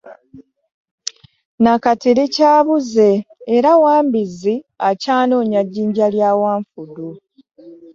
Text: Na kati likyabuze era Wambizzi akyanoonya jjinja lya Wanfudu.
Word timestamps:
Na 1.63 1.73
kati 1.83 2.09
likyabuze 2.17 3.09
era 3.55 3.71
Wambizzi 3.83 4.53
akyanoonya 4.89 5.61
jjinja 5.67 6.07
lya 6.15 6.31
Wanfudu. 6.41 7.09